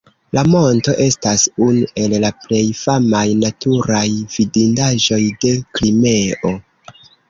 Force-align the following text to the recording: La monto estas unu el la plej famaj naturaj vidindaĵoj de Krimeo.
La 0.35 0.43
monto 0.53 0.95
estas 1.03 1.43
unu 1.65 1.91
el 2.05 2.17
la 2.25 2.33
plej 2.47 2.63
famaj 2.81 3.23
naturaj 3.45 4.03
vidindaĵoj 4.35 5.23
de 5.47 5.57
Krimeo. 5.79 6.61